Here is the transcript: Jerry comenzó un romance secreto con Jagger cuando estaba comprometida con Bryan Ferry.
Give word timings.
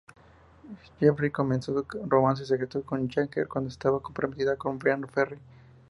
Jerry 0.99 1.29
comenzó 1.29 1.73
un 1.73 2.09
romance 2.09 2.43
secreto 2.43 2.81
con 2.83 3.07
Jagger 3.07 3.47
cuando 3.47 3.67
estaba 3.69 4.01
comprometida 4.01 4.57
con 4.57 4.79
Bryan 4.79 5.07
Ferry. 5.07 5.37